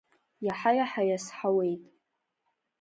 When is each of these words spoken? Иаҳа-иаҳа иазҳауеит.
Иаҳа-иаҳа 0.45 1.01
иазҳауеит. 1.07 1.81